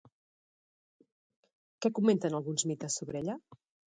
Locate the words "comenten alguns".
1.99-2.65